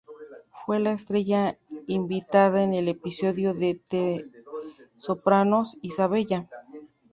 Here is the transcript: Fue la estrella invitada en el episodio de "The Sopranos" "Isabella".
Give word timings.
Fue 0.65 0.79
la 0.79 0.93
estrella 0.93 1.59
invitada 1.85 2.63
en 2.63 2.73
el 2.73 2.87
episodio 2.87 3.53
de 3.53 3.79
"The 3.87 4.25
Sopranos" 4.97 5.77
"Isabella". 5.83 6.49